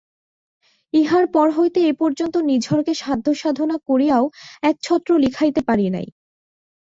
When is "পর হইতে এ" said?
1.27-1.93